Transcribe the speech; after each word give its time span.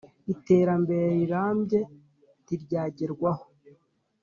Iterambere 0.33 1.05
rirambye 1.15 1.79
ntiryagerwaho 2.43 3.45